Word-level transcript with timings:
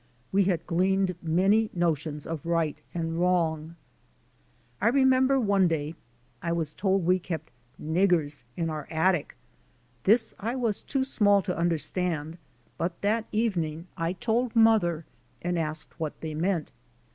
We 0.31 0.45
had 0.45 0.65
gleaned 0.65 1.13
many 1.21 1.69
notions 1.75 2.25
of 2.25 2.47
right 2.47 2.81
and 2.91 3.19
wrong. 3.19 3.75
I 4.81 4.87
remember 4.87 5.39
one 5.39 5.67
day 5.67 5.93
I 6.41 6.53
was 6.53 6.73
told 6.73 7.05
we 7.05 7.19
kept 7.19 7.51
niggers'' 7.79 8.41
in 8.57 8.71
our 8.71 8.87
attic. 8.89 9.37
This 10.05 10.33
I 10.39 10.55
was 10.55 10.81
too 10.81 11.03
small 11.03 11.43
to 11.43 11.55
understand 11.55 12.39
but 12.79 12.99
that 13.01 13.25
even 13.31 13.63
ing 13.63 13.87
I 13.95 14.13
told 14.13 14.55
mother 14.55 15.05
and 15.39 15.59
asked 15.59 15.99
what 15.99 16.19
they 16.21 16.33
meant. 16.33 16.71